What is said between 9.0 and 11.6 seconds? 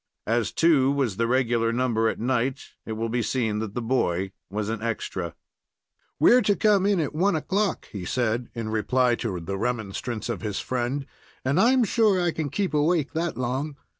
to the remonstrance of his friend, "and